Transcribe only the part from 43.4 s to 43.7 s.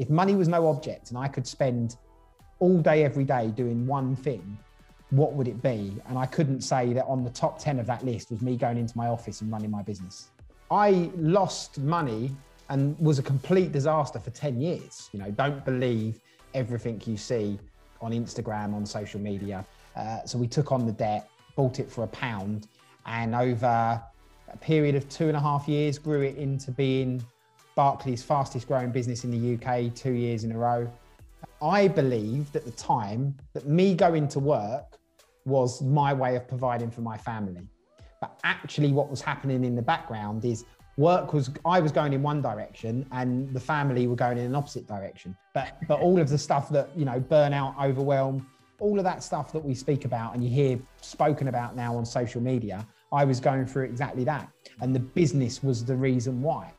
the